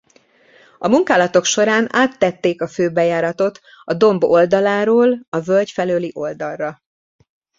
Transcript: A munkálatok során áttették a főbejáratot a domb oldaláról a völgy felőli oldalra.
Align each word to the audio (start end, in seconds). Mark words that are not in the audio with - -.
A 0.77 0.87
munkálatok 0.87 1.45
során 1.45 1.87
áttették 1.91 2.61
a 2.61 2.67
főbejáratot 2.67 3.59
a 3.83 3.93
domb 3.93 4.23
oldaláról 4.23 5.19
a 5.29 5.39
völgy 5.39 5.71
felőli 5.71 6.11
oldalra. 6.13 6.81